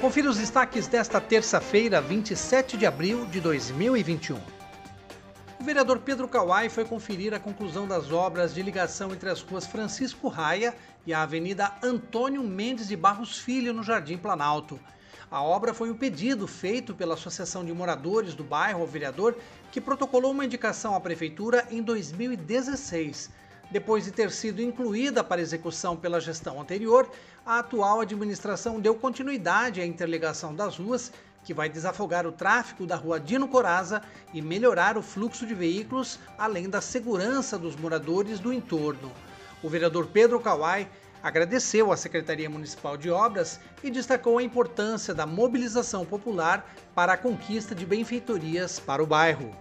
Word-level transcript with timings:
Confira 0.00 0.30
os 0.30 0.38
destaques 0.38 0.86
desta 0.86 1.20
terça-feira, 1.20 2.00
27 2.00 2.78
de 2.78 2.86
abril 2.86 3.26
de 3.26 3.38
2021. 3.38 4.40
O 5.60 5.62
vereador 5.62 5.98
Pedro 5.98 6.26
Kawai 6.26 6.70
foi 6.70 6.86
conferir 6.86 7.34
a 7.34 7.38
conclusão 7.38 7.86
das 7.86 8.10
obras 8.10 8.54
de 8.54 8.62
ligação 8.62 9.12
entre 9.12 9.28
as 9.28 9.42
ruas 9.42 9.66
Francisco 9.66 10.26
Raia 10.28 10.74
e 11.06 11.12
a 11.12 11.22
Avenida 11.22 11.74
Antônio 11.82 12.42
Mendes 12.42 12.88
de 12.88 12.96
Barros 12.96 13.38
Filho, 13.40 13.74
no 13.74 13.82
Jardim 13.82 14.16
Planalto. 14.16 14.80
A 15.30 15.42
obra 15.42 15.74
foi 15.74 15.90
um 15.90 15.96
pedido 15.96 16.46
feito 16.46 16.94
pela 16.94 17.12
Associação 17.12 17.62
de 17.62 17.72
Moradores 17.74 18.34
do 18.34 18.42
bairro 18.42 18.80
ao 18.80 18.86
vereador, 18.86 19.36
que 19.70 19.82
protocolou 19.82 20.32
uma 20.32 20.46
indicação 20.46 20.94
à 20.94 21.00
Prefeitura 21.00 21.66
em 21.70 21.82
2016. 21.82 23.28
Depois 23.70 24.04
de 24.04 24.10
ter 24.10 24.32
sido 24.32 24.60
incluída 24.60 25.22
para 25.22 25.40
execução 25.40 25.96
pela 25.96 26.20
gestão 26.20 26.60
anterior, 26.60 27.08
a 27.46 27.60
atual 27.60 28.00
administração 28.00 28.80
deu 28.80 28.96
continuidade 28.96 29.80
à 29.80 29.86
interligação 29.86 30.52
das 30.52 30.76
ruas, 30.76 31.12
que 31.44 31.54
vai 31.54 31.68
desafogar 31.68 32.26
o 32.26 32.32
tráfego 32.32 32.84
da 32.84 32.96
rua 32.96 33.20
Dino 33.20 33.46
Coraza 33.46 34.02
e 34.34 34.42
melhorar 34.42 34.98
o 34.98 35.02
fluxo 35.02 35.46
de 35.46 35.54
veículos, 35.54 36.18
além 36.36 36.68
da 36.68 36.80
segurança 36.80 37.56
dos 37.56 37.76
moradores 37.76 38.40
do 38.40 38.52
entorno. 38.52 39.12
O 39.62 39.68
vereador 39.68 40.08
Pedro 40.08 40.40
Kawai 40.40 40.88
agradeceu 41.22 41.92
à 41.92 41.96
Secretaria 41.96 42.50
Municipal 42.50 42.96
de 42.96 43.08
Obras 43.08 43.60
e 43.84 43.90
destacou 43.90 44.38
a 44.38 44.42
importância 44.42 45.14
da 45.14 45.26
mobilização 45.26 46.04
popular 46.04 46.68
para 46.92 47.12
a 47.12 47.16
conquista 47.16 47.72
de 47.72 47.86
benfeitorias 47.86 48.80
para 48.80 49.02
o 49.02 49.06
bairro. 49.06 49.54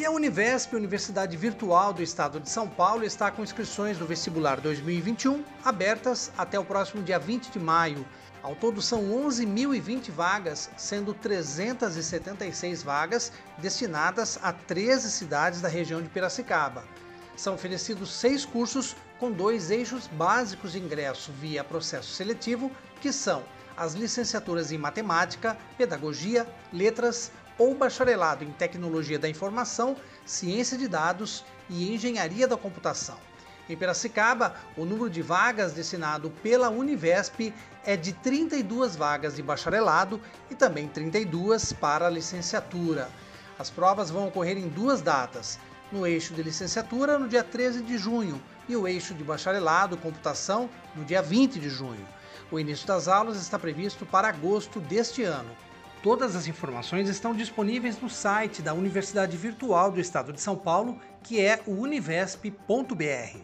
E 0.00 0.04
a 0.06 0.10
Univesp, 0.10 0.74
Universidade 0.74 1.36
Virtual 1.36 1.92
do 1.92 2.02
Estado 2.02 2.40
de 2.40 2.48
São 2.48 2.66
Paulo, 2.66 3.04
está 3.04 3.30
com 3.30 3.42
inscrições 3.42 3.98
do 3.98 4.06
vestibular 4.06 4.58
2021 4.58 5.44
abertas 5.62 6.32
até 6.38 6.58
o 6.58 6.64
próximo 6.64 7.02
dia 7.02 7.18
20 7.18 7.50
de 7.50 7.58
maio. 7.58 8.06
Ao 8.42 8.56
todo 8.56 8.80
são 8.80 9.02
11.020 9.10 10.10
vagas, 10.10 10.70
sendo 10.74 11.12
376 11.12 12.82
vagas 12.82 13.30
destinadas 13.58 14.38
a 14.42 14.54
13 14.54 15.10
cidades 15.10 15.60
da 15.60 15.68
região 15.68 16.00
de 16.00 16.08
Piracicaba. 16.08 16.82
São 17.36 17.52
oferecidos 17.52 18.10
seis 18.10 18.42
cursos 18.46 18.96
com 19.18 19.30
dois 19.30 19.70
eixos 19.70 20.06
básicos 20.06 20.72
de 20.72 20.78
ingresso 20.78 21.30
via 21.32 21.62
processo 21.62 22.08
seletivo, 22.14 22.72
que 23.02 23.12
são 23.12 23.42
as 23.76 23.94
licenciaturas 23.94 24.72
em 24.72 24.78
Matemática, 24.78 25.56
Pedagogia, 25.76 26.46
Letras, 26.72 27.30
ou 27.58 27.74
bacharelado 27.74 28.42
em 28.42 28.50
Tecnologia 28.52 29.18
da 29.18 29.28
Informação, 29.28 29.96
Ciência 30.24 30.78
de 30.78 30.88
Dados 30.88 31.44
e 31.68 31.92
Engenharia 31.94 32.48
da 32.48 32.56
Computação. 32.56 33.18
Em 33.68 33.76
Piracicaba, 33.76 34.54
o 34.76 34.84
número 34.84 35.08
de 35.10 35.22
vagas 35.22 35.72
destinado 35.72 36.30
pela 36.42 36.70
Univesp 36.70 37.54
é 37.84 37.96
de 37.96 38.12
32 38.14 38.96
vagas 38.96 39.36
de 39.36 39.42
bacharelado 39.42 40.20
e 40.50 40.54
também 40.54 40.88
32 40.88 41.72
para 41.74 42.10
licenciatura. 42.10 43.08
As 43.58 43.70
provas 43.70 44.10
vão 44.10 44.26
ocorrer 44.26 44.56
em 44.56 44.68
duas 44.68 45.02
datas, 45.02 45.58
no 45.92 46.06
eixo 46.06 46.34
de 46.34 46.42
licenciatura 46.42 47.18
no 47.18 47.28
dia 47.28 47.44
13 47.44 47.82
de 47.82 47.98
junho 47.98 48.42
e 48.68 48.74
o 48.74 48.88
eixo 48.88 49.14
de 49.14 49.22
bacharelado 49.22 49.96
computação 49.96 50.70
no 50.94 51.04
dia 51.04 51.20
20 51.20 51.60
de 51.60 51.68
junho. 51.68 52.06
O 52.50 52.58
início 52.58 52.86
das 52.86 53.06
aulas 53.06 53.40
está 53.40 53.58
previsto 53.58 54.04
para 54.04 54.28
agosto 54.28 54.80
deste 54.80 55.22
ano. 55.22 55.50
Todas 56.02 56.34
as 56.34 56.46
informações 56.46 57.08
estão 57.08 57.34
disponíveis 57.34 58.00
no 58.00 58.08
site 58.08 58.62
da 58.62 58.74
Universidade 58.74 59.36
Virtual 59.36 59.92
do 59.92 60.00
Estado 60.00 60.32
de 60.32 60.40
São 60.40 60.56
Paulo, 60.56 60.98
que 61.22 61.40
é 61.40 61.60
o 61.66 61.72
univesp.br. 61.72 63.38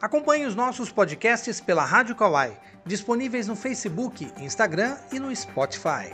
Acompanhe 0.00 0.46
os 0.46 0.56
nossos 0.56 0.90
podcasts 0.90 1.60
pela 1.60 1.84
Rádio 1.84 2.16
Kawai, 2.16 2.58
disponíveis 2.84 3.46
no 3.46 3.54
Facebook, 3.54 4.32
Instagram 4.38 4.96
e 5.12 5.20
no 5.20 5.34
Spotify. 5.36 6.12